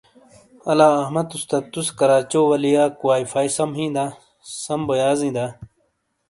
[0.71, 4.05] الہ احمد استاد تُوسے کراچیو والیاک وائی فائی سَم ہیں دا؟
[4.63, 5.45] سم بو یازیں دا؟